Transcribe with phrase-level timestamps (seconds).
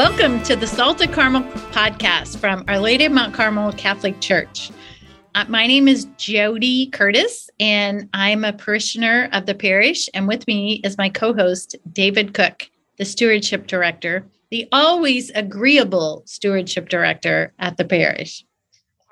[0.00, 1.42] Welcome to the Salt of Carmel
[1.72, 4.70] podcast from Our Lady of Mount Carmel Catholic Church.
[5.34, 10.08] Uh, my name is Jody Curtis, and I'm a parishioner of the parish.
[10.14, 16.22] And with me is my co host, David Cook, the stewardship director, the always agreeable
[16.24, 18.42] stewardship director at the parish.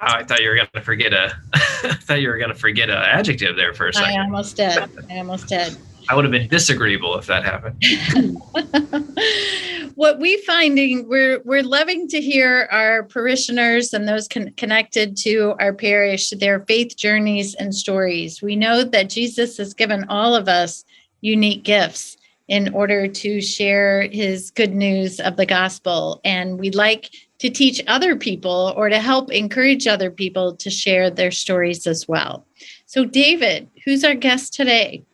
[0.01, 1.37] Wow, I thought you were going to forget a.
[1.53, 4.19] I thought you were going to forget an adjective there for a second.
[4.19, 4.79] I almost did.
[5.11, 5.77] I almost did.
[6.09, 7.85] I would have been disagreeable if that happened.
[9.95, 15.55] what we finding we're we're loving to hear our parishioners and those con- connected to
[15.61, 18.41] our parish their faith journeys and stories.
[18.41, 20.85] We know that Jesus has given all of us
[21.21, 27.11] unique gifts in order to share his good news of the gospel and we'd like
[27.39, 32.09] to teach other people or to help encourage other people to share their stories as
[32.09, 32.47] well.
[32.87, 35.05] So David, who's our guest today?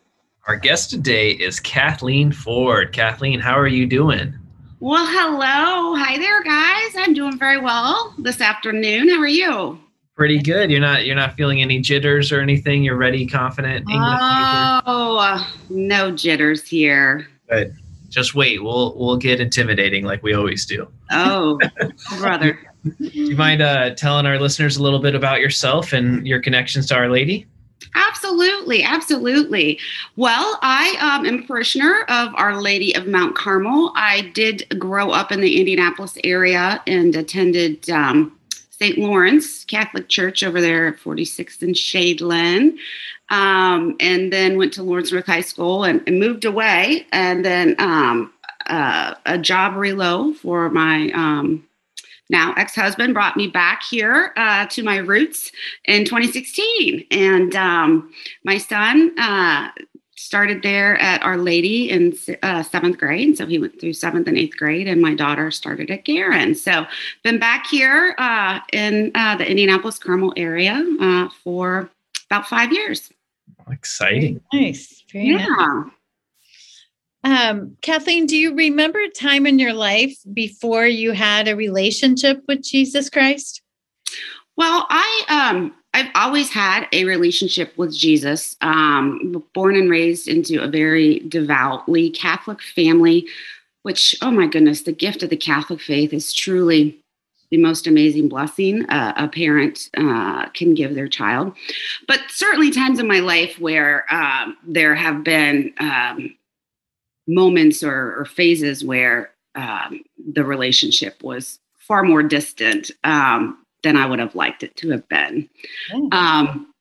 [0.47, 2.93] Our guest today is Kathleen Ford.
[2.93, 4.31] Kathleen, how are you doing?
[4.79, 5.95] Well, hello.
[5.95, 6.93] Hi there, guys.
[6.97, 9.09] I'm doing very well this afternoon.
[9.09, 9.79] How are you?
[10.15, 10.69] Pretty good.
[10.69, 12.83] You're not you're not feeling any jitters or anything.
[12.83, 13.85] You're ready, confident.
[13.89, 17.27] oh, no jitters here.
[17.49, 17.73] Good.
[18.09, 18.63] Just wait.
[18.63, 20.87] We'll we'll get intimidating like we always do.
[21.09, 21.59] Oh,
[22.19, 22.59] brother.
[22.83, 26.85] do you mind uh, telling our listeners a little bit about yourself and your connections
[26.89, 27.47] to Our Lady?
[27.95, 29.79] Absolutely, absolutely.
[30.17, 33.93] Well, I um, am parishioner of Our Lady of Mount Carmel.
[33.95, 38.37] I did grow up in the Indianapolis area and attended um,
[38.69, 38.97] St.
[38.97, 42.77] Lawrence Catholic Church over there at 46th and Shadeland.
[43.29, 47.07] Um, and then went to Lawrence North High School and, and moved away.
[47.11, 48.33] And then um,
[48.67, 51.65] uh, a job reload for my um,
[52.29, 55.51] now ex-husband brought me back here uh, to my roots
[55.85, 58.11] in 2016 and um,
[58.43, 59.69] my son uh,
[60.15, 63.37] started there at our lady in uh, seventh grade.
[63.37, 66.85] So he went through seventh and eighth grade and my daughter started at Guerin so
[67.23, 71.89] been back here uh, in uh, the indianapolis carmel area uh, for
[72.29, 73.11] about five years.
[73.69, 74.41] Exciting.
[74.51, 75.03] Very nice.
[75.11, 75.47] Very yeah.
[75.47, 75.91] nice.
[77.25, 82.43] Um, Kathleen, do you remember a time in your life before you had a relationship
[82.47, 83.63] with Jesus Christ?
[84.55, 88.55] Well, I um I've always had a relationship with Jesus.
[88.61, 93.25] Um, born and raised into a very devoutly Catholic family,
[93.81, 97.01] which oh my goodness, the gift of the Catholic faith is truly
[97.49, 101.55] the most amazing blessing a parent uh, can give their child.
[102.07, 106.35] But certainly times in my life where um, there have been um,
[107.27, 110.03] moments or, or phases where um,
[110.33, 115.07] the relationship was far more distant um, than I would have liked it to have
[115.07, 115.49] been.
[116.11, 116.73] Um,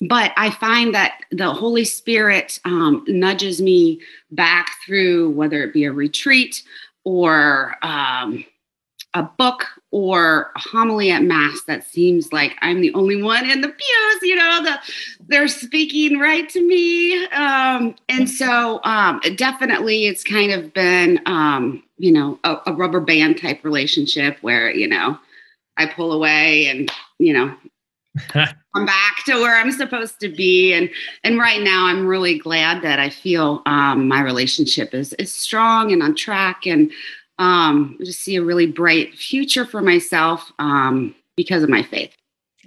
[0.00, 5.84] but I find that the Holy Spirit um, nudges me back through whether it be
[5.84, 6.62] a retreat
[7.04, 8.44] or um,
[9.14, 13.60] a book or a homily at mass that seems like I'm the only one in
[13.60, 14.78] the pews, you know, the,
[15.26, 17.26] they're speaking right to me.
[17.26, 23.00] Um, and so um, definitely it's kind of been, um, you know, a, a, rubber
[23.00, 25.18] band type relationship where, you know,
[25.76, 27.54] I pull away and, you know,
[28.28, 30.72] come back to where I'm supposed to be.
[30.72, 30.88] And,
[31.24, 35.92] and right now I'm really glad that I feel um, my relationship is, is strong
[35.92, 36.64] and on track.
[36.66, 36.92] And,
[37.40, 42.14] um, just see a really bright future for myself um, because of my faith.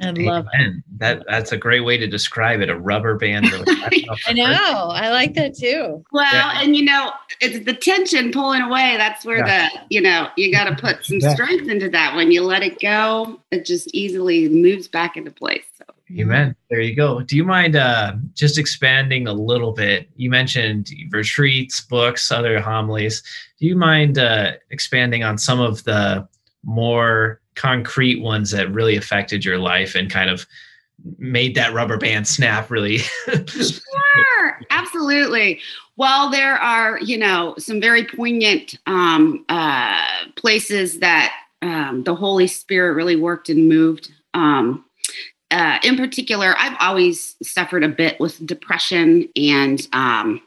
[0.01, 0.83] I love Amen.
[0.87, 0.99] it.
[0.99, 2.69] That that's a great way to describe it.
[2.69, 3.45] A rubber band.
[3.53, 4.89] I know.
[4.91, 6.03] I like that too.
[6.11, 6.61] Well, yeah.
[6.63, 8.95] and you know, it's the tension pulling away.
[8.97, 9.69] That's where yeah.
[9.69, 11.35] the you know you got to put some yeah.
[11.35, 12.15] strength into that.
[12.15, 15.65] When you let it go, it just easily moves back into place.
[15.77, 15.92] So.
[16.11, 16.55] Amen.
[16.69, 17.21] There you go.
[17.21, 20.09] Do you mind uh, just expanding a little bit?
[20.15, 23.23] You mentioned retreats, books, other homilies.
[23.59, 26.27] Do you mind uh, expanding on some of the
[26.63, 30.45] more concrete ones that really affected your life and kind of
[31.17, 32.97] made that rubber band snap really?
[33.27, 35.59] sure, absolutely.
[35.95, 40.05] Well, there are, you know, some very poignant um, uh,
[40.35, 44.11] places that um, the Holy Spirit really worked and moved.
[44.33, 44.83] Um,
[45.53, 50.41] uh, in particular, I've always suffered a bit with depression and, um,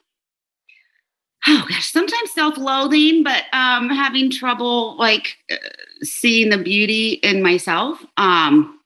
[1.47, 5.57] oh gosh, sometimes self-loathing, but um, having trouble like uh,
[6.03, 8.05] seeing the beauty in myself.
[8.17, 8.81] Um,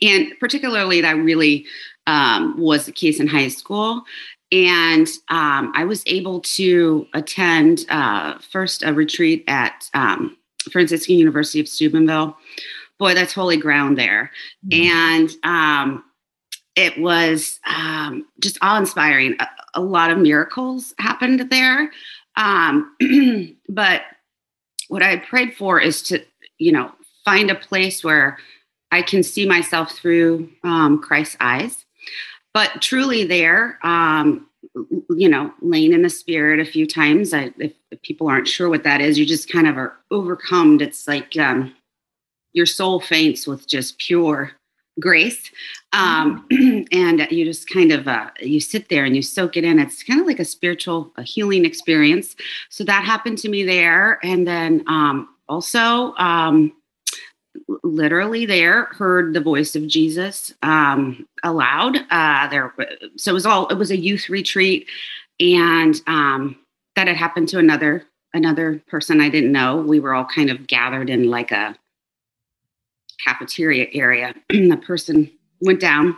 [0.00, 1.66] and particularly, that really
[2.06, 4.04] um, was the case in high school.
[4.52, 10.36] And um, I was able to attend uh, first a retreat at um,
[10.70, 12.36] Franciscan University of Steubenville
[12.98, 14.30] boy, that's holy ground there.
[14.66, 14.96] Mm-hmm.
[14.96, 16.04] And um,
[16.74, 19.36] it was um, just awe inspiring.
[19.40, 21.90] A, a, lot of miracles happened there.
[22.36, 22.94] Um,
[23.68, 24.02] but
[24.88, 26.22] what I prayed for is to,
[26.58, 26.92] you know,
[27.24, 28.38] find a place where
[28.90, 31.84] I can see myself through um, Christ's eyes.
[32.54, 34.48] But truly, there, um,
[35.10, 37.34] you know, laying in the spirit a few times.
[37.34, 40.80] I, if, if, people aren't sure what that is, you just kind of are overcome.
[40.80, 41.74] It's like um,
[42.56, 44.52] your soul faints with just pure
[44.98, 45.50] grace.
[45.92, 46.82] Um, mm-hmm.
[46.92, 49.78] and you just kind of uh, you sit there and you soak it in.
[49.78, 52.34] It's kind of like a spiritual a healing experience.
[52.70, 54.18] So that happened to me there.
[54.24, 56.72] And then um, also um,
[57.82, 62.74] literally there heard the voice of jesus um, aloud uh, there
[63.16, 64.88] so it was all it was a youth retreat.
[65.38, 66.56] And um,
[66.96, 69.76] that had happened to another another person i didn't know.
[69.76, 71.76] We were all kind of gathered in like a
[73.24, 74.34] cafeteria area.
[74.48, 75.30] the person
[75.60, 76.16] went down.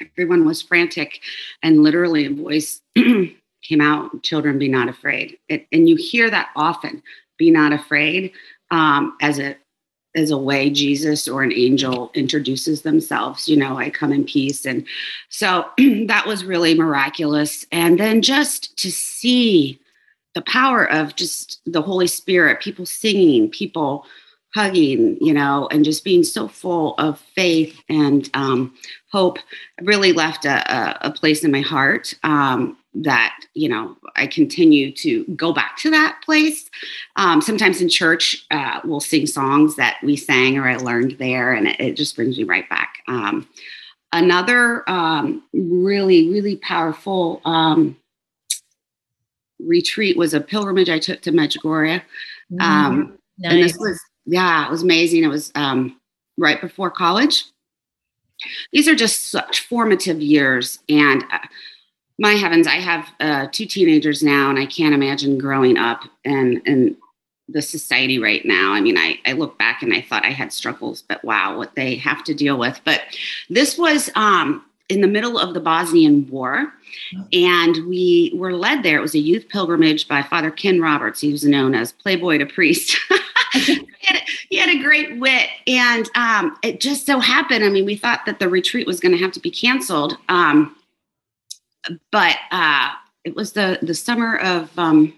[0.00, 1.20] Everyone was frantic,
[1.62, 5.38] and literally a voice came out Children, be not afraid.
[5.48, 7.02] It, and you hear that often
[7.36, 8.32] be not afraid
[8.70, 9.56] um, as a
[10.14, 14.64] as a way Jesus or an angel introduces themselves, you know, I come in peace.
[14.64, 14.86] And
[15.28, 15.66] so
[16.06, 17.66] that was really miraculous.
[17.70, 19.78] And then just to see
[20.34, 24.06] the power of just the Holy Spirit, people singing, people
[24.54, 28.74] hugging, you know, and just being so full of faith and um,
[29.12, 29.38] hope
[29.82, 35.24] really left a, a, place in my heart um, that, you know, I continue to
[35.36, 36.70] go back to that place.
[37.16, 41.52] Um, sometimes in church, uh, we'll sing songs that we sang or I learned there,
[41.52, 42.98] and it, it just brings me right back.
[43.06, 43.46] Um,
[44.12, 47.96] another um, really, really powerful um,
[49.58, 52.02] retreat was a pilgrimage I took to Medjugorje.
[52.52, 53.52] Mm, nice.
[53.52, 55.24] And this was yeah, it was amazing.
[55.24, 55.98] It was um,
[56.36, 57.44] right before college.
[58.72, 60.78] These are just such formative years.
[60.88, 61.38] And uh,
[62.18, 66.60] my heavens, I have uh, two teenagers now, and I can't imagine growing up and,
[66.66, 66.96] and
[67.48, 68.74] the society right now.
[68.74, 71.74] I mean, I, I look back and I thought I had struggles, but wow, what
[71.74, 72.80] they have to deal with.
[72.84, 73.00] But
[73.48, 76.70] this was um, in the middle of the Bosnian War,
[77.32, 78.98] and we were led there.
[78.98, 81.20] It was a youth pilgrimage by Father Ken Roberts.
[81.20, 82.96] He was known as Playboy to Priest.
[84.58, 87.64] had, a great wit, and um, it just so happened.
[87.64, 90.76] I mean, we thought that the retreat was going to have to be canceled, um,
[92.12, 92.90] but uh,
[93.24, 95.14] it was the the summer of um,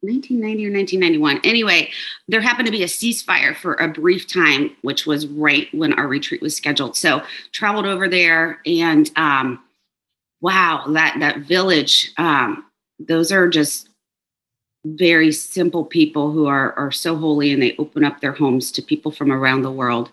[0.00, 1.40] 1990 or 1991.
[1.42, 1.90] Anyway,
[2.28, 6.06] there happened to be a ceasefire for a brief time, which was right when our
[6.06, 6.96] retreat was scheduled.
[6.96, 7.22] So
[7.52, 9.62] traveled over there, and um,
[10.40, 12.12] wow, that that village.
[12.16, 12.64] Um,
[13.00, 13.87] those are just
[14.84, 18.82] very simple people who are are so holy and they open up their homes to
[18.82, 20.10] people from around the world.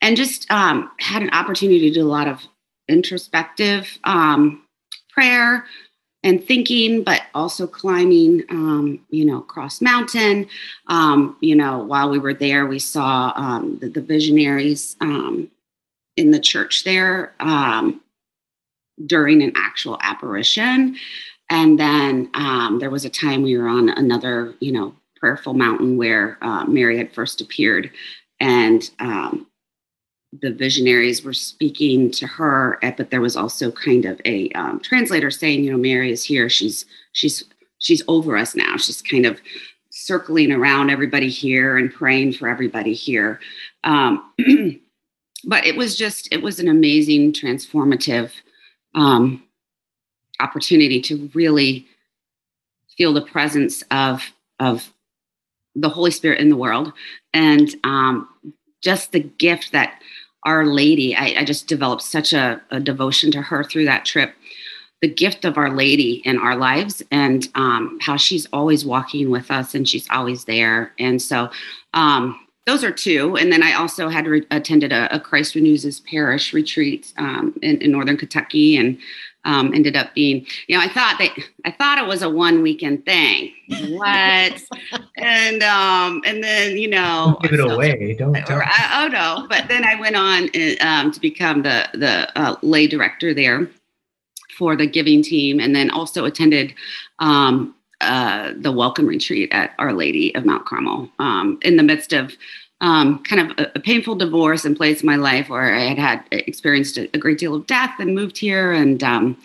[0.00, 2.42] And just um, had an opportunity to do a lot of
[2.88, 4.62] introspective um,
[5.10, 5.64] prayer
[6.22, 10.46] and thinking but also climbing um, you know cross mountain.
[10.88, 15.50] Um, you know while we were there we saw um, the, the, visionaries um,
[16.16, 17.34] in the church there
[19.06, 20.96] during an actual apparition
[21.50, 25.96] and then um, there was a time we were on another, you know, prayerful mountain
[25.96, 27.90] where uh, Mary had first appeared,
[28.40, 29.46] and um,
[30.40, 32.78] the visionaries were speaking to her.
[32.82, 36.24] Eh, but there was also kind of a um, translator saying, you know, Mary is
[36.24, 36.48] here.
[36.48, 37.44] She's she's
[37.78, 38.76] she's over us now.
[38.76, 39.40] She's kind of
[39.90, 43.38] circling around everybody here and praying for everybody here.
[43.84, 44.32] Um,
[45.44, 48.30] but it was just it was an amazing, transformative
[48.94, 49.42] um,
[50.44, 51.86] opportunity to really
[52.96, 54.22] feel the presence of
[54.60, 54.92] of
[55.74, 56.92] the Holy Spirit in the world,
[57.32, 58.28] and um,
[58.80, 60.00] just the gift that
[60.44, 61.16] Our Lady.
[61.16, 64.34] I, I just developed such a, a, devotion to her through that trip.
[65.02, 69.50] The gift of Our Lady in our lives, and um, how she's always walking with
[69.50, 70.92] us, and she's always there.
[70.98, 71.50] And so,
[71.92, 73.36] um, those are two.
[73.36, 77.78] And then I also had re- attended a, a, Christ Renews Parish retreat um, in,
[77.82, 78.98] in, northern Kentucky, and
[79.44, 81.30] um, ended up being, you know, I thought that
[81.64, 83.52] I thought it was a one weekend thing.
[83.90, 84.62] What?
[85.16, 88.14] and um, and then you know, don't give it so, away.
[88.18, 88.32] Don't.
[88.32, 88.62] don't.
[88.64, 89.46] I, oh no!
[89.48, 93.68] But then I went on uh, um, to become the the uh, lay director there
[94.56, 96.74] for the giving team, and then also attended
[97.18, 102.12] um, uh, the welcome retreat at Our Lady of Mount Carmel um, in the midst
[102.12, 102.32] of
[102.80, 105.98] um, kind of a, a, painful divorce and place in my life where I had
[105.98, 109.38] had experienced a, a great deal of death and moved here and um,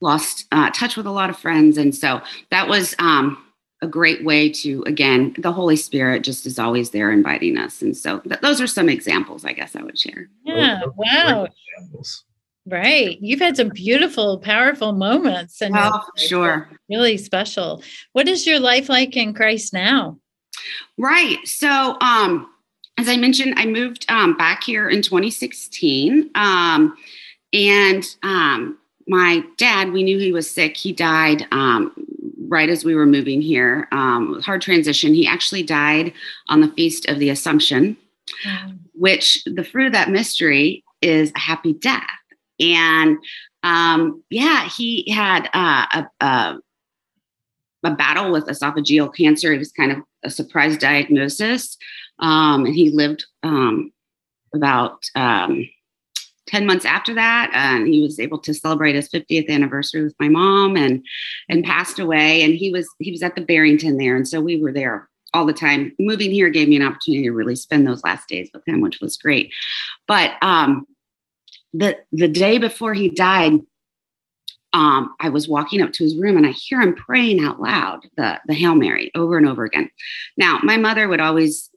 [0.00, 1.76] lost uh, touch with a lot of friends.
[1.76, 2.20] And so
[2.50, 3.42] that was um,
[3.82, 7.82] a great way to, again, the Holy Spirit just is always there inviting us.
[7.82, 10.28] And so th- those are some examples, I guess I would share.
[10.44, 10.82] Yeah.
[10.96, 11.48] Wow.
[12.66, 13.18] Right.
[13.20, 15.60] You've had some beautiful, powerful moments.
[15.60, 16.70] And oh, sure.
[16.88, 17.82] Really special.
[18.12, 20.18] What is your life like in Christ now?
[20.98, 21.38] Right.
[21.46, 22.50] So, um,
[22.96, 26.30] as I mentioned, I moved um, back here in 2016.
[26.34, 26.96] Um,
[27.52, 30.76] and um, my dad, we knew he was sick.
[30.76, 31.92] He died um,
[32.48, 33.88] right as we were moving here.
[33.92, 35.14] Um, hard transition.
[35.14, 36.12] He actually died
[36.48, 37.96] on the Feast of the Assumption,
[38.46, 38.78] mm.
[38.94, 42.02] which the fruit of that mystery is a happy death.
[42.60, 43.18] And
[43.62, 46.58] um, yeah, he had uh, a, a,
[47.84, 49.52] a battle with esophageal cancer.
[49.52, 51.76] It was kind of a surprise diagnosis.
[52.18, 53.92] Um, and he lived um,
[54.54, 55.68] about um,
[56.46, 57.50] 10 months after that.
[57.52, 61.04] And he was able to celebrate his 50th anniversary with my mom and
[61.48, 62.42] and passed away.
[62.42, 64.16] And he was he was at the Barrington there.
[64.16, 65.92] And so we were there all the time.
[65.98, 69.00] Moving here gave me an opportunity to really spend those last days with him, which
[69.00, 69.52] was great.
[70.06, 70.86] But um
[71.72, 73.60] the the day before he died,
[74.74, 78.00] um, I was walking up to his room and I hear him praying out loud
[78.16, 79.88] the, the Hail Mary over and over again.
[80.36, 81.70] Now, my mother would always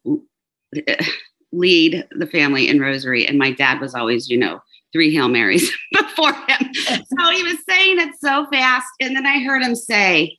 [1.52, 4.60] lead the family in rosary, and my dad was always, you know,
[4.92, 6.74] three Hail Marys before him.
[6.74, 8.88] So he was saying it so fast.
[9.00, 10.36] And then I heard him say?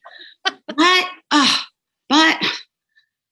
[1.31, 1.65] Oh,
[2.09, 2.43] but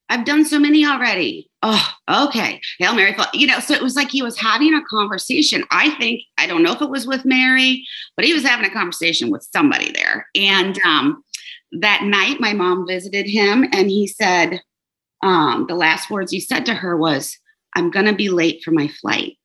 [0.09, 1.49] I've done so many already.
[1.69, 1.89] Oh,
[2.27, 2.61] okay.
[2.79, 3.13] Hail Mary.
[3.33, 5.65] You know, so it was like he was having a conversation.
[5.69, 8.73] I think, I don't know if it was with Mary, but he was having a
[8.73, 10.27] conversation with somebody there.
[10.33, 11.21] And um,
[11.73, 14.61] that night, my mom visited him and he said,
[15.21, 17.37] um, the last words he said to her was,
[17.75, 19.37] I'm going to be late for my flight.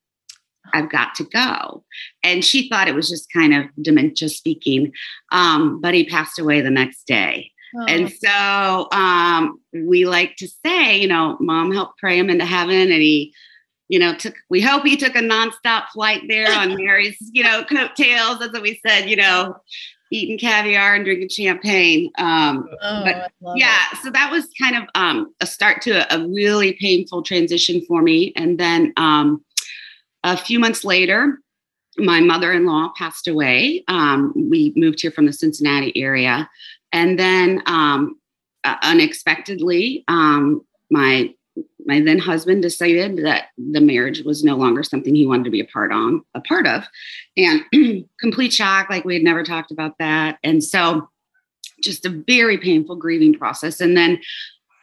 [0.72, 1.82] I've got to go.
[2.22, 4.92] And she thought it was just kind of dementia speaking.
[5.32, 7.50] Um, but he passed away the next day.
[7.74, 7.84] Oh.
[7.86, 12.92] And so um, we like to say, you know, mom helped pray him into heaven
[12.92, 13.34] and he,
[13.88, 17.64] you know, took, we hope he took a nonstop flight there on Mary's, you know,
[17.64, 18.38] coattails.
[18.38, 19.56] That's what we said, you know,
[20.10, 22.10] eating caviar and drinking champagne.
[22.18, 23.98] Um, oh, but yeah, it.
[24.02, 28.02] so that was kind of um, a start to a, a, really painful transition for
[28.02, 28.32] me.
[28.36, 29.42] And then um,
[30.22, 31.38] a few months later,
[31.98, 33.84] my mother-in-law passed away.
[33.88, 36.48] Um, we moved here from the Cincinnati area,
[36.92, 38.18] and then um,
[38.64, 41.34] uh, unexpectedly, um, my
[41.84, 45.60] my then husband decided that the marriage was no longer something he wanted to be
[45.60, 46.84] a part on a part of,
[47.36, 47.62] and
[48.20, 51.08] complete shock, like we had never talked about that, and so
[51.82, 53.80] just a very painful grieving process.
[53.80, 54.20] And then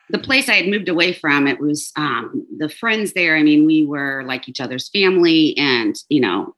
[0.10, 3.38] the place I had moved away from, it was um, the friends there.
[3.38, 6.56] I mean, we were like each other's family, and you know,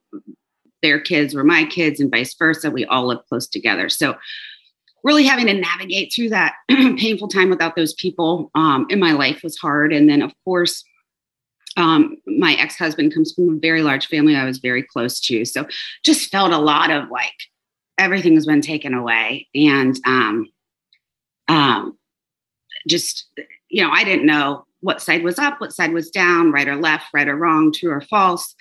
[0.82, 2.72] their kids were my kids, and vice versa.
[2.72, 4.16] We all lived close together, so
[5.04, 9.42] really having to navigate through that painful time without those people um, in my life
[9.44, 9.94] was hard.
[9.94, 10.84] And then, of course,
[11.78, 15.46] um, my ex husband comes from a very large family I was very close to.
[15.46, 15.68] So
[16.04, 17.34] just felt a lot of like
[17.98, 19.48] everything has been taken away.
[19.56, 20.50] And um,
[21.48, 21.98] um,
[22.88, 23.28] just,
[23.70, 26.76] you know, I didn't know what side was up, what side was down, right or
[26.76, 28.56] left, right or wrong, true or false.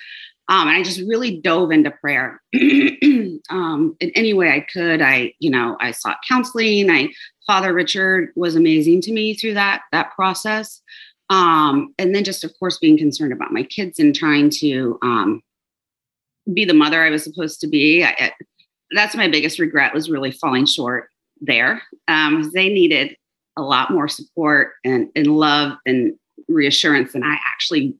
[0.51, 2.43] Um, and I just really dove into prayer
[3.51, 5.01] um, in any way I could.
[5.01, 6.91] I, you know, I sought counseling.
[6.91, 7.11] I,
[7.47, 10.83] Father Richard was amazing to me through that that process.
[11.31, 15.41] Um, and then just, of course, being concerned about my kids and trying to um,
[16.53, 18.05] be the mother I was supposed to be.
[18.05, 18.33] I,
[18.91, 21.09] that's my biggest regret was really falling short
[21.41, 21.81] there.
[22.09, 23.17] Um, they needed
[23.57, 26.15] a lot more support and, and love and
[26.49, 27.95] reassurance than I actually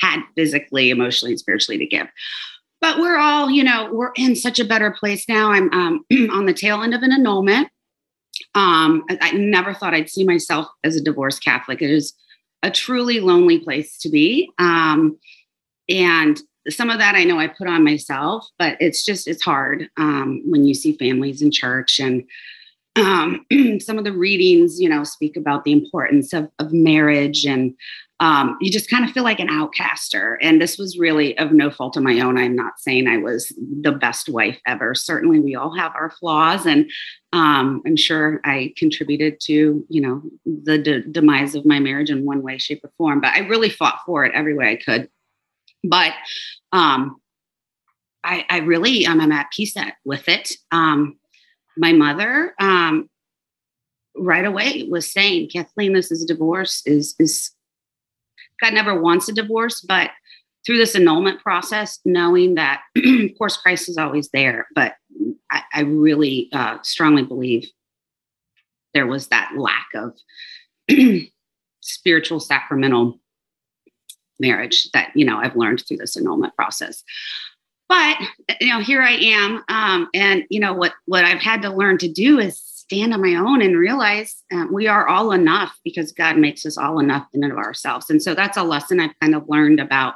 [0.00, 2.06] had physically, emotionally, and spiritually to give.
[2.80, 5.50] But we're all, you know, we're in such a better place now.
[5.50, 7.68] I'm um, on the tail end of an annulment.
[8.54, 11.80] Um, I, I never thought I'd see myself as a divorced Catholic.
[11.80, 12.14] It is
[12.62, 14.50] a truly lonely place to be.
[14.58, 15.18] Um,
[15.88, 19.88] and some of that I know I put on myself, but it's just, it's hard
[19.96, 22.24] um, when you see families in church and
[22.96, 23.44] um,
[23.80, 27.74] some of the readings, you know, speak about the importance of, of marriage and
[28.20, 30.38] um, you just kind of feel like an outcaster.
[30.40, 32.38] And this was really of no fault of my own.
[32.38, 34.94] I'm not saying I was the best wife ever.
[34.94, 36.88] Certainly, we all have our flaws, and
[37.32, 42.24] um, I'm sure I contributed to you know the de- demise of my marriage in
[42.24, 43.20] one way, shape, or form.
[43.20, 45.10] But I really fought for it every way I could.
[45.82, 46.12] But
[46.72, 47.20] um,
[48.22, 50.52] I, I really um, I'm at peace at, with it.
[50.70, 51.18] Um,
[51.76, 53.08] my mother um,
[54.16, 57.50] right away was saying, Kathleen, this is a divorce is is
[58.62, 60.10] God never wants a divorce, but
[60.64, 64.94] through this annulment process, knowing that, of course, Christ is always there, but
[65.50, 67.68] I, I really uh, strongly believe
[68.94, 70.16] there was that lack of
[71.80, 73.20] spiritual sacramental
[74.40, 77.02] marriage that you know I've learned through this annulment process.
[77.94, 81.70] But you know, here I am, um, and you know what what I've had to
[81.70, 85.78] learn to do is stand on my own and realize uh, we are all enough
[85.84, 88.10] because God makes us all enough in and of ourselves.
[88.10, 90.14] And so that's a lesson I've kind of learned about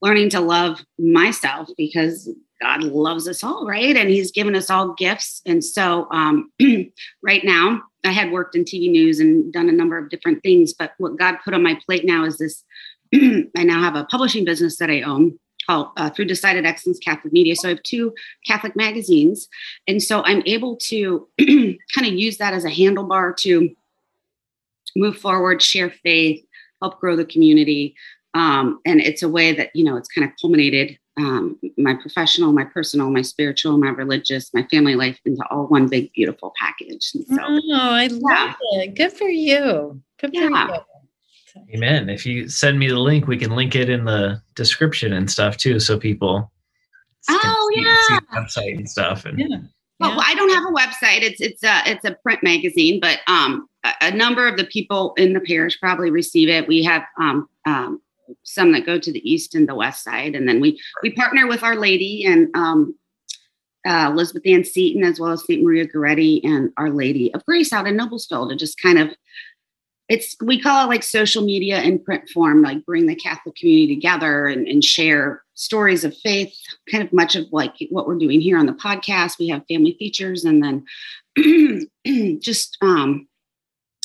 [0.00, 2.30] learning to love myself because
[2.62, 3.96] God loves us all, right?
[3.96, 5.42] And He's given us all gifts.
[5.44, 6.52] And so, um,
[7.22, 10.72] right now, I had worked in TV news and done a number of different things,
[10.72, 12.62] but what God put on my plate now is this
[13.14, 15.38] I now have a publishing business that I own
[15.70, 17.54] called uh, through Decided Excellence Catholic Media.
[17.54, 18.12] So I have two
[18.46, 19.48] Catholic magazines.
[19.86, 23.70] And so I'm able to kind of use that as a handlebar to
[24.96, 26.44] move forward, share faith,
[26.82, 27.94] help grow the community.
[28.34, 32.52] Um, and it's a way that, you know, it's kind of culminated um, my professional,
[32.52, 37.10] my personal, my spiritual, my religious, my family life into all one big, beautiful package.
[37.14, 38.80] And so, oh, I love yeah.
[38.80, 38.94] it.
[38.94, 40.00] Good for you.
[40.18, 40.50] Good for you.
[41.74, 42.08] Amen.
[42.08, 45.56] If you send me the link, we can link it in the description and stuff
[45.56, 46.50] too, so people.
[47.28, 47.98] Oh see, yeah.
[48.08, 49.24] See website and stuff.
[49.24, 49.58] And yeah.
[49.98, 50.22] Well, yeah.
[50.24, 51.22] I don't have a website.
[51.22, 55.12] It's it's a it's a print magazine, but um, a, a, number of the people
[55.16, 56.66] in the parish probably receive it.
[56.66, 58.00] We have um, um,
[58.42, 61.46] some that go to the east and the west side, and then we we partner
[61.46, 62.94] with Our Lady and um,
[63.86, 67.72] uh, Elizabeth Ann Seton as well as Saint Maria Goretti and Our Lady of Grace
[67.72, 69.10] out in Noblesville to just kind of
[70.10, 73.94] it's we call it like social media in print form like bring the catholic community
[73.94, 76.54] together and, and, share stories of faith
[76.90, 79.38] kind of much of like what we're doing here on the podcast.
[79.38, 81.86] We have family features and then
[82.40, 83.28] just um,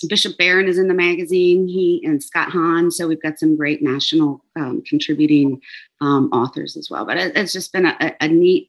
[0.08, 1.68] bishop barron is in the magazine.
[1.68, 2.92] He and scott hahn.
[2.92, 5.62] So we've got some great national um, contributing
[6.02, 7.06] um, authors as well.
[7.06, 8.68] But it, it's just been a, a neat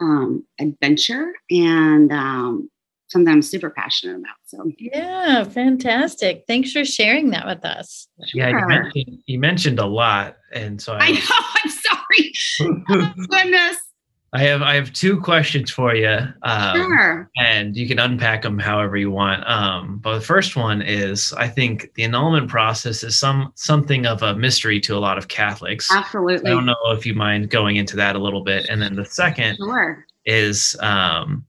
[0.00, 2.68] um, adventure and um,
[3.08, 4.36] something I'm super passionate about.
[4.46, 6.44] So yeah, fantastic.
[6.46, 8.08] Thanks for sharing that with us.
[8.32, 11.20] Yeah, you mentioned, you mentioned a lot, and so I, I know.
[11.64, 12.84] I'm sorry.
[12.90, 13.76] oh, goodness.
[14.34, 16.18] I have I have two questions for you.
[16.42, 17.30] Um, sure.
[17.38, 19.48] And you can unpack them however you want.
[19.48, 24.22] Um, but the first one is I think the annulment process is some something of
[24.22, 25.90] a mystery to a lot of Catholics.
[25.90, 26.50] Absolutely.
[26.50, 28.68] I don't know if you mind going into that a little bit.
[28.68, 30.04] And then the second sure.
[30.26, 31.46] is um,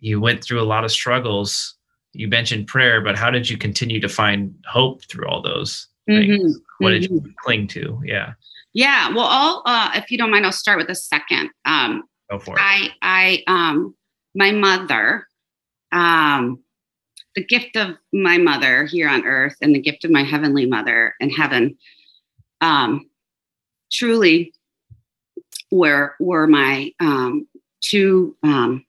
[0.00, 1.74] you went through a lot of struggles.
[2.12, 6.38] You mentioned prayer, but how did you continue to find hope through all those things?
[6.38, 6.84] Mm-hmm.
[6.84, 7.00] What mm-hmm.
[7.00, 7.30] did you mm-hmm.
[7.42, 8.00] cling to?
[8.04, 8.32] Yeah.
[8.72, 9.08] Yeah.
[9.10, 11.50] Well, I'll, uh, if you don't mind, I'll start with a second.
[11.64, 12.62] Um, Go for it.
[12.62, 13.94] I, I, um,
[14.34, 15.26] my mother,
[15.92, 16.62] um,
[17.34, 21.14] the gift of my mother here on earth and the gift of my heavenly mother
[21.20, 21.76] in heaven,
[22.62, 23.10] um,
[23.92, 24.54] truly
[25.70, 27.46] were, were my, um,
[27.82, 28.85] two, um,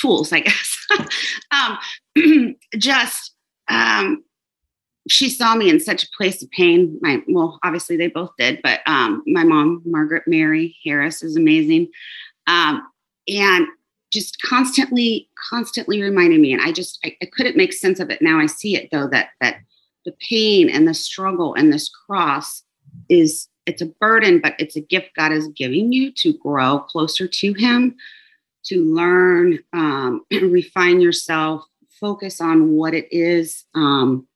[0.00, 0.86] tools, I guess.
[1.50, 3.34] um, just
[3.68, 4.24] um,
[5.08, 6.98] she saw me in such a place of pain.
[7.00, 11.88] My well, obviously they both did, but um, my mom, Margaret Mary Harris, is amazing,
[12.46, 12.86] um,
[13.26, 13.66] and
[14.12, 16.52] just constantly, constantly reminding me.
[16.52, 18.22] And I just I, I couldn't make sense of it.
[18.22, 19.56] Now I see it though that that
[20.04, 22.62] the pain and the struggle and this cross
[23.08, 27.28] is it's a burden, but it's a gift God is giving you to grow closer
[27.28, 27.96] to Him
[28.68, 31.64] to learn, um, refine yourself,
[32.00, 34.26] focus on what it is um,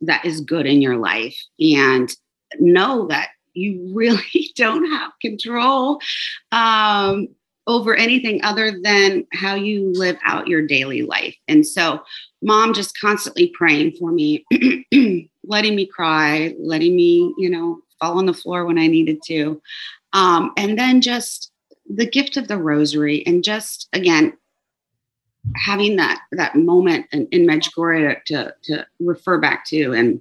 [0.00, 2.10] that is good in your life, and
[2.58, 6.00] know that you really don't have control
[6.52, 7.28] um,
[7.66, 11.34] over anything other than how you live out your daily life.
[11.48, 12.02] And so,
[12.42, 14.44] mom just constantly praying for me,
[15.44, 19.60] letting me cry, letting me, you know, fall on the floor when I needed to.
[20.12, 21.50] Um, and then just
[21.88, 24.36] the gift of the rosary and just again
[25.56, 30.20] having that that moment in, in Medjugorje to, to refer back to and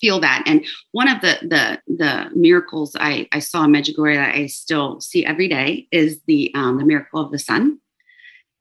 [0.00, 0.42] feel that.
[0.46, 5.00] And one of the the the miracles I, I saw in Medjugorje that I still
[5.00, 7.78] see every day is the um, the miracle of the sun.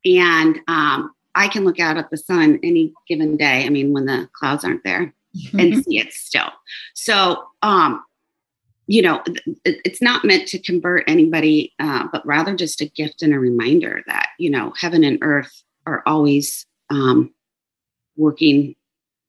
[0.06, 3.66] And um, I can look out at the sun any given day.
[3.66, 5.14] I mean, when the clouds aren't there,
[5.58, 6.50] and see it still.
[6.94, 8.04] So um,
[8.88, 9.24] you know,
[9.64, 14.04] it's not meant to convert anybody, uh, but rather just a gift and a reminder
[14.08, 17.34] that, you know, heaven and earth are always um,
[18.18, 18.76] working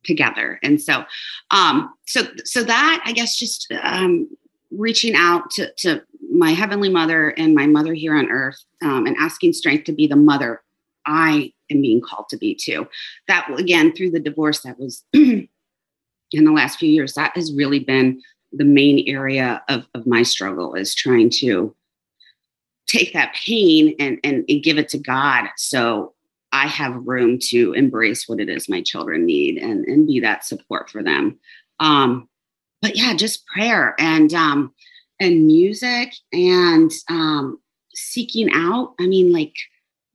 [0.03, 0.59] together.
[0.63, 1.05] And so,
[1.51, 4.29] um, so, so that I guess just um,
[4.71, 9.17] reaching out to, to my heavenly mother and my mother here on earth um, and
[9.19, 10.63] asking strength to be the mother
[11.07, 12.89] I am being called to be too.
[13.29, 15.49] That again, through the divorce that was in
[16.33, 18.23] the last few years, that has really been
[18.57, 21.75] the main area of, of my struggle is trying to
[22.87, 25.49] take that pain and, and, and give it to God.
[25.57, 26.15] So
[26.53, 30.45] I have room to embrace what it is my children need and, and be that
[30.45, 31.39] support for them.
[31.81, 32.29] Um,
[32.81, 34.73] but yeah, just prayer and um,
[35.19, 37.59] and music and um,
[37.95, 38.95] seeking out.
[39.01, 39.55] I mean, like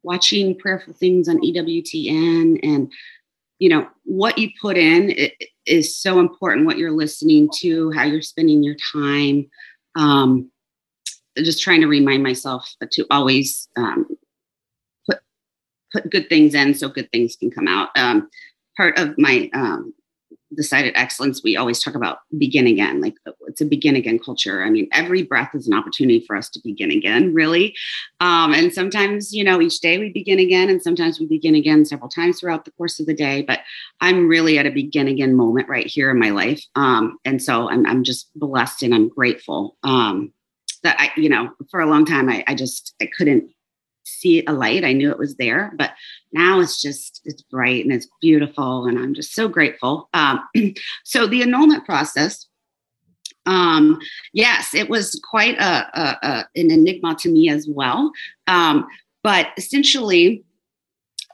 [0.04, 2.91] watching prayerful things on EWTN and
[3.60, 5.13] you know what you put in
[5.65, 9.50] is so important what you're listening to how you're spending your time.
[9.95, 10.50] Um,
[11.38, 14.08] just trying to remind myself to always um,
[15.06, 15.19] put
[15.93, 17.89] put good things in so good things can come out.
[17.95, 18.30] Um,
[18.76, 19.93] part of my um,
[20.60, 23.00] decided excellence, we always talk about begin again.
[23.00, 23.15] Like
[23.48, 24.62] it's a begin again culture.
[24.62, 27.74] I mean, every breath is an opportunity for us to begin again, really.
[28.19, 31.86] Um, and sometimes, you know, each day we begin again, and sometimes we begin again
[31.86, 33.41] several times throughout the course of the day.
[33.41, 33.62] But
[34.02, 36.62] I'm really at a begin again moment right here in my life.
[36.76, 40.34] Um, and so I'm, I'm just blessed and I'm grateful um,
[40.84, 43.50] that I, you know, for a long time, I, I just, I couldn't
[44.04, 44.84] see a light.
[44.84, 45.92] I knew it was there, but
[46.32, 50.10] now it's just it's bright and it's beautiful, and I'm just so grateful.
[50.14, 50.42] Um,
[51.04, 52.48] so the annulment process,
[53.46, 54.00] um,
[54.34, 58.12] yes, it was quite a, a, a, an enigma to me as well.
[58.48, 58.88] Um,
[59.24, 60.44] but essentially,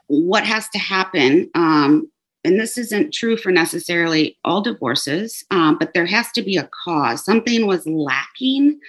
[0.08, 1.50] what has to happen?
[1.56, 2.10] Um,
[2.44, 6.70] and this isn't true for necessarily all divorces, um, but there has to be a
[6.86, 7.26] cause.
[7.26, 8.80] Something was lacking.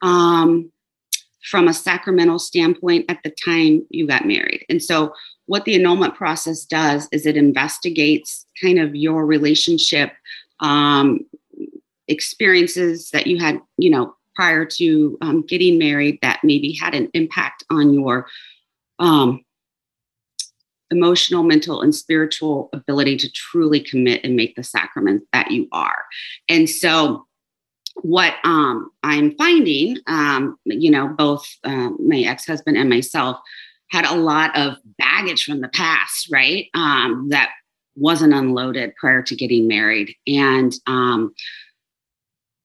[0.00, 0.72] Um,
[1.44, 4.64] from a sacramental standpoint at the time you got married.
[4.68, 5.12] And so,
[5.46, 10.12] what the annulment process does is it investigates kind of your relationship
[10.60, 11.20] um,
[12.08, 17.10] experiences that you had, you know, prior to um, getting married that maybe had an
[17.12, 18.26] impact on your
[18.98, 19.44] um,
[20.90, 26.04] emotional, mental, and spiritual ability to truly commit and make the sacrament that you are.
[26.48, 27.26] And so,
[27.96, 33.38] what um, I'm finding, um, you know, both um, my ex husband and myself
[33.90, 36.66] had a lot of baggage from the past, right?
[36.74, 37.50] Um, that
[37.94, 40.14] wasn't unloaded prior to getting married.
[40.26, 41.34] And um,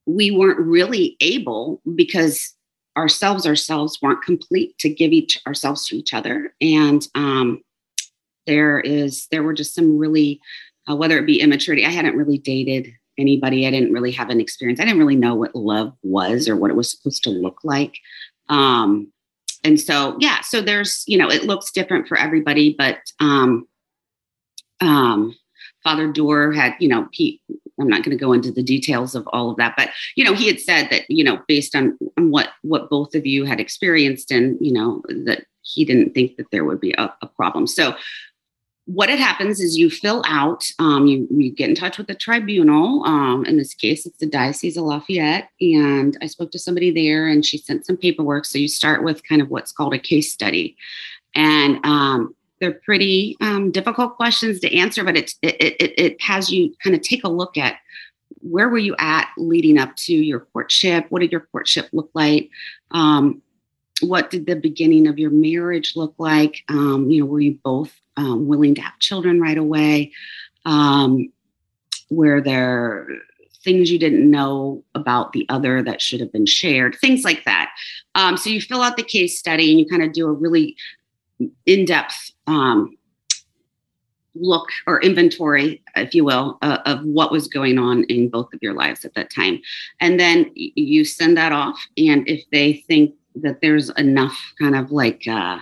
[0.06, 2.54] we weren't really able because
[2.96, 7.62] ourselves ourselves weren't complete to give each ourselves to each other and um,
[8.46, 10.40] there is there were just some really
[10.90, 13.66] uh, whether it be immaturity i hadn't really dated anybody.
[13.66, 14.80] I didn't really have an experience.
[14.80, 17.98] I didn't really know what love was or what it was supposed to look like.
[18.48, 19.12] Um,
[19.64, 23.66] and so, yeah, so there's, you know, it looks different for everybody, but um,
[24.80, 25.36] um,
[25.82, 27.40] Father Doerr had, you know, he,
[27.80, 30.34] I'm not going to go into the details of all of that, but you know,
[30.34, 34.32] he had said that, you know, based on, what what both of you had experienced,
[34.32, 37.66] and you know, that he didn't think that there would be a, a problem.
[37.66, 37.94] So
[38.88, 42.14] what it happens is you fill out, um, you, you get in touch with the
[42.14, 43.04] tribunal.
[43.04, 45.50] Um, in this case, it's the Diocese of Lafayette.
[45.60, 48.46] And I spoke to somebody there and she sent some paperwork.
[48.46, 50.74] So you start with kind of what's called a case study.
[51.34, 56.50] And um, they're pretty um, difficult questions to answer, but it, it, it, it has
[56.50, 57.76] you kind of take a look at
[58.40, 61.04] where were you at leading up to your courtship?
[61.10, 62.48] What did your courtship look like?
[62.92, 63.42] Um,
[64.00, 66.62] what did the beginning of your marriage look like?
[66.70, 70.12] Um, you know, were you both um, willing to have children right away?
[70.66, 71.32] Um,
[72.10, 73.08] were there
[73.64, 76.96] things you didn't know about the other that should have been shared?
[77.00, 77.70] Things like that.
[78.14, 80.76] Um, so you fill out the case study and you kind of do a really
[81.64, 82.96] in depth um,
[84.34, 88.60] look or inventory, if you will, uh, of what was going on in both of
[88.62, 89.60] your lives at that time.
[90.00, 91.78] And then you send that off.
[91.96, 95.58] And if they think that there's enough kind of like uh,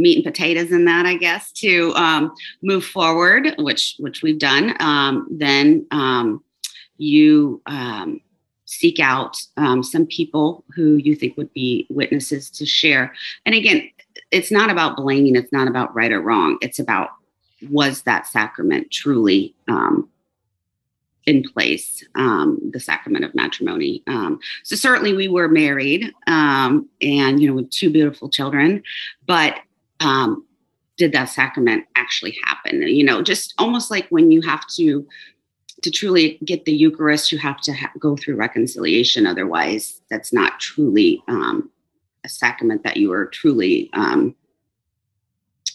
[0.00, 2.32] meat and potatoes in that, I guess, to um,
[2.62, 4.74] move forward, which which we've done.
[4.80, 6.42] Um, then um,
[6.96, 8.20] you um,
[8.64, 13.12] seek out um, some people who you think would be witnesses to share.
[13.44, 13.90] And again,
[14.30, 15.36] it's not about blaming.
[15.36, 16.58] It's not about right or wrong.
[16.60, 17.10] It's about
[17.68, 20.08] was that sacrament truly um,
[21.26, 24.02] in place um, the sacrament of matrimony.
[24.06, 28.82] Um, so certainly we were married, um, and you know with two beautiful children,
[29.26, 29.56] but
[30.00, 30.46] um,
[30.96, 32.82] did that sacrament actually happen?
[32.82, 35.06] You know, just almost like when you have to
[35.82, 39.26] to truly get the Eucharist, you have to ha- go through reconciliation.
[39.26, 41.70] Otherwise, that's not truly um,
[42.22, 43.88] a sacrament that you are truly.
[43.94, 44.34] Um,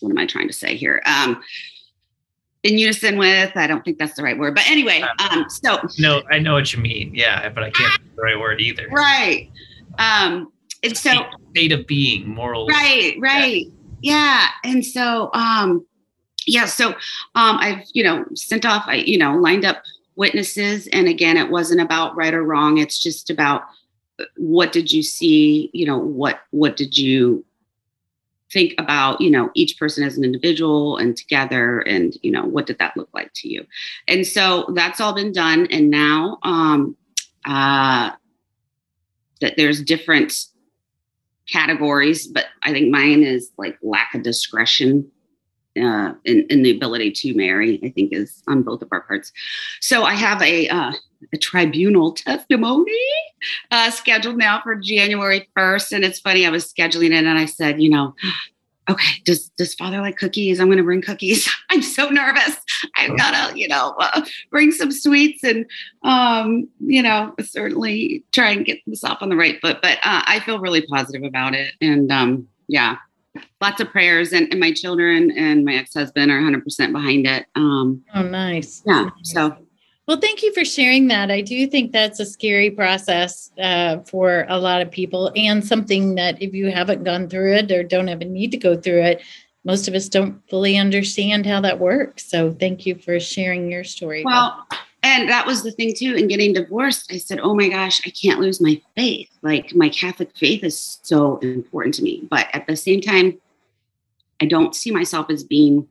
[0.01, 1.01] what am I trying to say here?
[2.65, 3.55] in unison with.
[3.55, 5.03] I don't think that's the right word, but anyway.
[5.19, 7.13] Um, so no, I know what you mean.
[7.13, 8.87] Yeah, but I can't the right word either.
[8.89, 9.51] Right.
[9.99, 10.51] Um,
[10.83, 12.67] and so state, state of being, moral.
[12.67, 13.15] Right.
[13.19, 13.65] Right.
[14.05, 14.49] Yeah.
[14.63, 15.83] And so, um,
[16.45, 16.67] yeah.
[16.67, 18.83] So, um, I've you know sent off.
[18.85, 19.81] I you know lined up
[20.15, 22.77] witnesses, and again, it wasn't about right or wrong.
[22.77, 23.63] It's just about
[24.19, 25.71] uh, what did you see.
[25.73, 27.43] You know what what did you
[28.53, 32.67] think about you know each person as an individual and together and you know what
[32.67, 33.65] did that look like to you
[34.07, 36.95] and so that's all been done and now um
[37.45, 38.11] uh
[39.41, 40.45] that there's different
[41.49, 45.09] categories, but I think mine is like lack of discretion
[45.81, 49.31] uh, in, the ability to marry, I think is on both of our parts.
[49.81, 50.93] So I have a, uh,
[51.33, 52.91] a tribunal testimony
[53.71, 55.91] uh, scheduled now for January 1st.
[55.91, 58.15] And it's funny, I was scheduling it and I said, you know,
[58.89, 60.59] okay, does does father like cookies?
[60.59, 61.49] I'm going to bring cookies.
[61.69, 62.57] I'm so nervous.
[62.95, 65.65] I've got to, you know, uh, bring some sweets and,
[66.03, 69.79] um, you know, certainly try and get this off on the right foot.
[69.81, 71.73] But uh, I feel really positive about it.
[71.81, 72.97] And um, yeah,
[73.61, 74.33] lots of prayers.
[74.33, 77.45] And, and my children and my ex husband are 100% behind it.
[77.55, 78.81] Um, oh, nice.
[78.85, 79.09] Yeah.
[79.23, 79.57] So
[80.07, 81.31] well, thank you for sharing that.
[81.31, 86.13] I do think that's a scary process uh, for a lot of people, and something
[86.13, 89.01] that if you haven't gone through it or don't have a need to go through
[89.01, 89.23] it,
[89.65, 92.25] most of us don't fully understand how that works.
[92.25, 94.23] So, thank you for sharing your story.
[94.23, 94.65] Well,
[95.03, 96.15] and that was the thing too.
[96.15, 99.29] In getting divorced, I said, "Oh my gosh, I can't lose my faith.
[99.41, 103.37] Like my Catholic faith is so important to me." But at the same time,
[104.41, 105.87] I don't see myself as being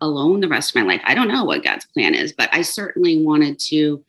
[0.00, 1.02] alone the rest of my life.
[1.04, 4.02] I don't know what God's plan is, but I certainly wanted to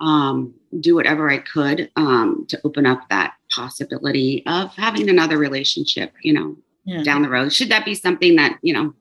[0.00, 6.12] um, do whatever I could um, to open up that possibility of having another relationship,
[6.22, 7.02] you know, yeah.
[7.02, 7.52] down the road.
[7.52, 8.94] Should that be something that, you know,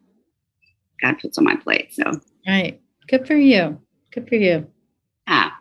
[1.02, 1.94] God puts on my plate?
[1.94, 2.80] So, right.
[3.08, 3.80] Good for you.
[4.12, 4.68] Good for you.
[5.28, 5.52] Yeah.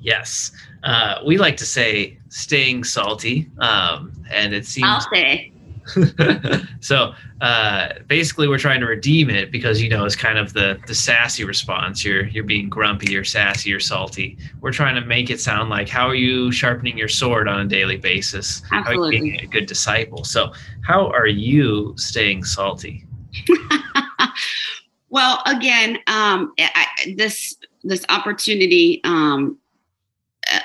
[0.00, 0.52] Yes.
[0.82, 3.48] Uh, we like to say staying salty.
[3.58, 4.86] Um, and it seems.
[4.88, 5.52] I'll say.
[6.80, 10.80] so uh, basically, we're trying to redeem it because you know it's kind of the
[10.86, 12.04] the sassy response.
[12.04, 14.38] You're you're being grumpy, you're sassy, you're salty.
[14.60, 17.64] We're trying to make it sound like how are you sharpening your sword on a
[17.66, 18.62] daily basis?
[18.72, 19.16] Absolutely.
[19.16, 20.24] How are you being a good disciple?
[20.24, 23.06] So how are you staying salty?
[25.08, 29.58] well, again, um, I, this this opportunity um,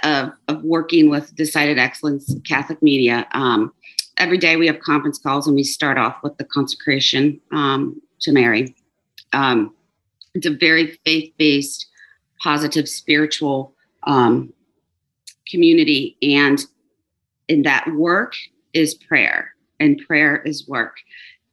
[0.04, 3.28] of, of working with Decided Excellence Catholic Media.
[3.32, 3.73] Um,
[4.17, 8.32] every day we have conference calls and we start off with the consecration um, to
[8.32, 8.75] Mary.
[9.34, 9.73] Um,
[10.34, 11.88] it's a very faith based,
[12.41, 13.73] positive, spiritual
[14.04, 14.54] um,
[15.47, 16.17] community.
[16.21, 16.63] And
[17.47, 18.34] in that work
[18.73, 20.97] is prayer, and prayer is work.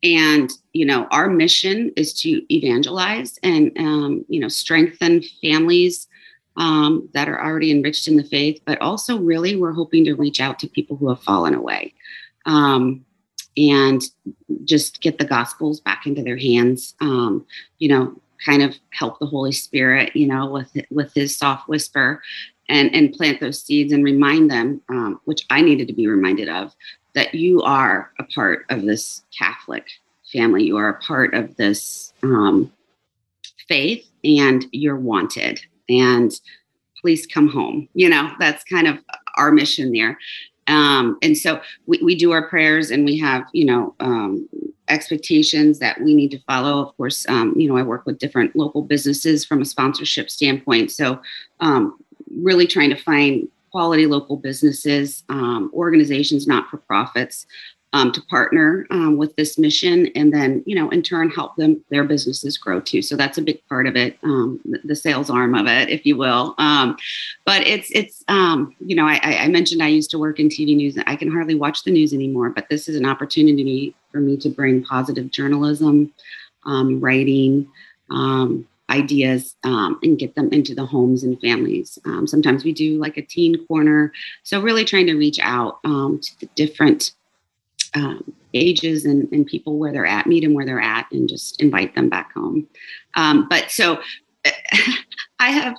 [0.03, 6.09] And, you know, our mission is to evangelize and, um, you know, strengthen families
[6.57, 10.40] um, that are already enriched in the faith, but also really we're hoping to reach
[10.40, 11.94] out to people who have fallen away
[12.46, 13.05] um,
[13.57, 14.02] and
[14.64, 16.94] just get the gospels back into their hands.
[17.00, 17.46] Um,
[17.78, 22.22] you know, kind of help the Holy Spirit, you know, with with His soft whisper,
[22.68, 26.48] and and plant those seeds and remind them, um, which I needed to be reminded
[26.48, 26.74] of,
[27.14, 29.87] that you are a part of this Catholic
[30.33, 30.64] family.
[30.64, 32.72] You are a part of this um,
[33.68, 35.61] faith, and you're wanted.
[35.88, 36.33] And
[37.00, 37.88] please come home.
[37.94, 38.98] You know, that's kind of
[39.37, 40.18] our mission there.
[40.66, 44.48] Um, and so we, we do our prayers and we have, you know, um,
[44.88, 46.81] expectations that we need to follow.
[46.81, 50.90] Of course, um, you know, I work with different local businesses from a sponsorship standpoint.
[50.90, 51.20] So
[51.61, 51.98] um,
[52.37, 57.46] really trying to find quality local businesses, um, organizations, not for profits
[57.92, 61.83] um, to partner um, with this mission and then you know in turn help them
[61.90, 65.55] their businesses grow too so that's a big part of it um, the, sales arm
[65.55, 66.96] of it if you will um,
[67.44, 70.76] but it's it's um, you know I, I, mentioned i used to work in tv
[70.76, 74.37] news i can hardly watch the news anymore but this is an opportunity for me
[74.38, 76.12] to bring positive journalism
[76.64, 77.68] um, writing
[78.92, 81.98] ideas um, and get them into the homes and families.
[82.05, 84.12] Um, sometimes we do like a teen corner.
[84.42, 87.12] So, really trying to reach out um, to the different
[87.94, 91.61] um, ages and, and people where they're at, meet them where they're at, and just
[91.61, 92.66] invite them back home.
[93.16, 94.00] Um, but so
[95.38, 95.74] I have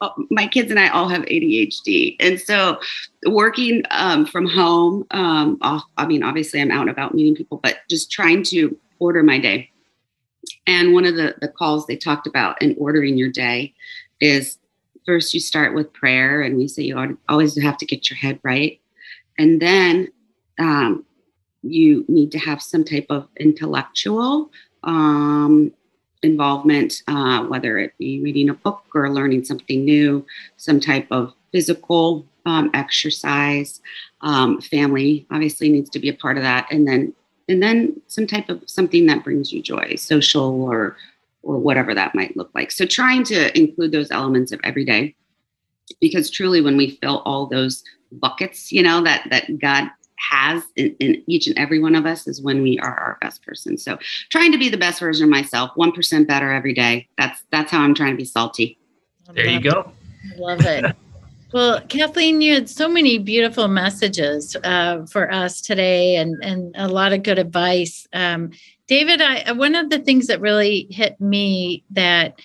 [0.00, 2.80] uh, my kids and I all have ADHD, and so
[3.26, 5.06] working um, from home.
[5.10, 8.76] Um, off, I mean, obviously, I'm out and about meeting people, but just trying to
[8.98, 9.70] order my day.
[10.66, 13.74] And one of the, the calls they talked about in ordering your day
[14.20, 14.58] is
[15.04, 18.40] first you start with prayer, and we say you always have to get your head
[18.42, 18.80] right,
[19.38, 20.08] and then
[20.58, 21.04] um,
[21.62, 24.50] you need to have some type of intellectual
[24.84, 25.72] um,
[26.22, 30.24] involvement, uh, whether it be reading a book or learning something new,
[30.56, 33.80] some type of physical um, exercise.
[34.22, 37.14] Um, family obviously needs to be a part of that, and then
[37.48, 40.96] and then some type of something that brings you joy, social or
[41.42, 42.70] or whatever that might look like.
[42.70, 45.14] So trying to include those elements of every day,
[46.00, 50.94] because truly, when we fill all those buckets, you know that that God has in,
[51.00, 53.76] in, each and every one of us is when we are our best person.
[53.76, 57.08] So trying to be the best version of myself, 1% better every day.
[57.18, 58.78] That's, that's how I'm trying to be salty.
[59.32, 59.92] There you go.
[60.36, 60.96] Love it.
[61.52, 66.86] Well, Kathleen, you had so many beautiful messages uh, for us today and, and a
[66.86, 68.06] lot of good advice.
[68.12, 68.52] Um,
[68.86, 72.38] David, I, one of the things that really hit me that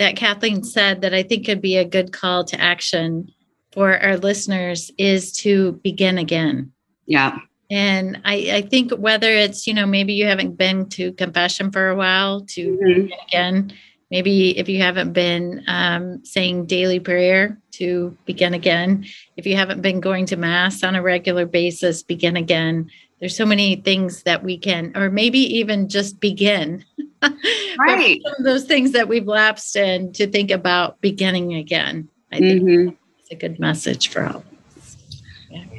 [0.00, 3.30] that Kathleen said that I think could be a good call to action
[3.72, 6.72] for our listeners is to begin again.
[7.10, 7.40] Yeah.
[7.70, 11.88] And I, I think whether it's, you know, maybe you haven't been to confession for
[11.88, 13.12] a while to mm-hmm.
[13.26, 13.72] again,
[14.12, 19.82] maybe if you haven't been um, saying daily prayer to begin again, if you haven't
[19.82, 22.88] been going to mass on a regular basis, begin again.
[23.18, 26.84] There's so many things that we can, or maybe even just begin.
[27.22, 28.20] right.
[28.24, 32.08] Some of those things that we've lapsed in to think about beginning again.
[32.32, 32.94] I think mm-hmm.
[33.18, 34.44] it's a good message for all.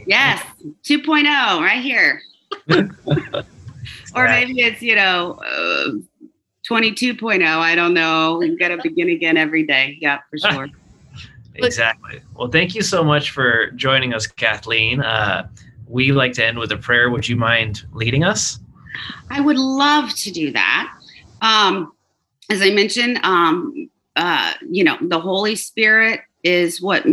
[0.05, 0.43] Yes,
[0.83, 2.21] 2.0 right here.
[4.15, 5.91] or maybe it's, you know, uh,
[6.69, 7.45] 22.0.
[7.45, 8.41] I don't know.
[8.41, 9.97] You've got to begin again every day.
[10.01, 10.67] Yeah, for sure.
[11.55, 12.21] exactly.
[12.35, 15.01] Well, thank you so much for joining us, Kathleen.
[15.01, 15.47] Uh,
[15.87, 17.09] we like to end with a prayer.
[17.09, 18.59] Would you mind leading us?
[19.29, 20.93] I would love to do that.
[21.41, 21.93] Um,
[22.49, 27.05] as I mentioned, um, uh, you know, the Holy Spirit is what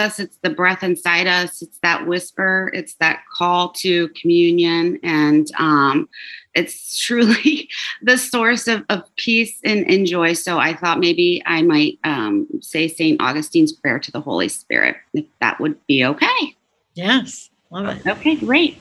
[0.00, 5.48] us it's the breath inside us it's that whisper it's that call to communion and
[5.58, 6.08] um,
[6.54, 7.68] it's truly
[8.02, 10.32] the source of, of peace and, and, joy.
[10.32, 14.96] So i thought maybe i might um, say st augustine's prayer to the holy spirit
[15.12, 16.56] if that would be okay.
[16.94, 18.06] Yes love it.
[18.06, 18.80] Okay great.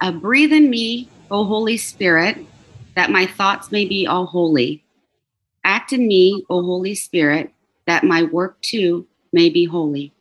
[0.00, 2.38] Uh, breathe in me o holy spirit
[2.94, 4.84] that my thoughts may be all holy.
[5.64, 7.52] Act in me o holy spirit
[7.86, 10.12] that my work too may be holy.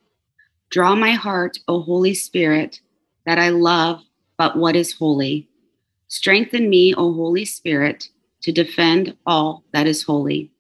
[0.70, 2.82] Draw my heart, O Holy Spirit,
[3.26, 4.02] that I love
[4.38, 5.48] but what is holy.
[6.08, 8.10] Strengthen me, O Holy Spirit,
[8.42, 10.52] to defend all that is holy.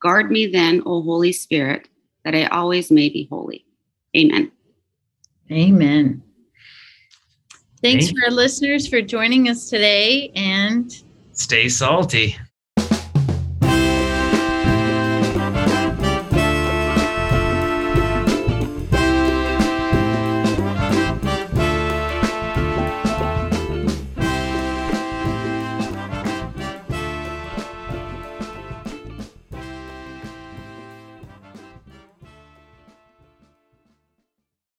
[0.00, 1.88] Guard me then, O Holy Spirit,
[2.24, 3.64] that I always may be holy.
[4.16, 4.50] Amen.
[5.50, 6.22] Amen.
[7.82, 8.14] Thanks Amen.
[8.14, 12.36] for our listeners for joining us today and stay salty.